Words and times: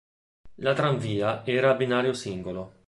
La 0.67 0.73
tranvia 0.73 1.45
era 1.45 1.69
a 1.69 1.75
binario 1.75 2.13
singolo. 2.13 2.73